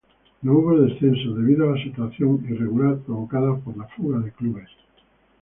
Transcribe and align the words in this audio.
No 0.41 0.53
hubo 0.57 0.79
descensos, 0.79 1.37
debido 1.37 1.69
a 1.71 1.75
la 1.77 1.83
situación 1.83 2.43
irregular 2.49 2.97
provocada 3.05 3.55
por 3.57 3.77
la 3.77 3.85
"fuga" 3.85 4.17
de 4.17 4.31
clubes. 4.31 4.67